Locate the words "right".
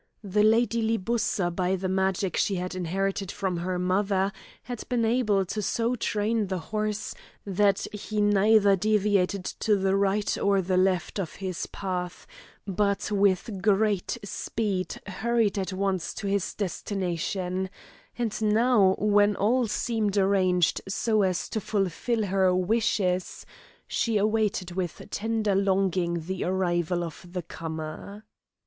9.95-10.35